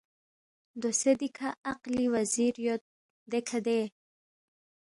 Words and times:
”دوسے 0.81 1.11
دیکھہ 1.19 1.49
عقلی 1.71 2.05
وزیر 2.13 2.53
یود 2.65 2.83
دیکھہ 3.31 3.59
دے 3.65 3.79